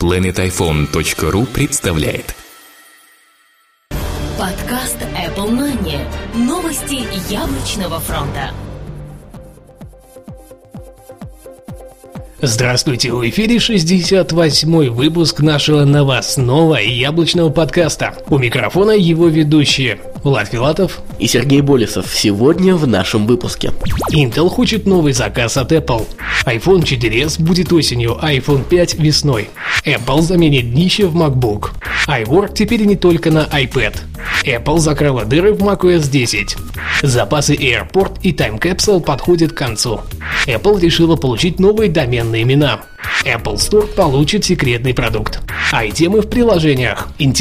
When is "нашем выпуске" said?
22.86-23.72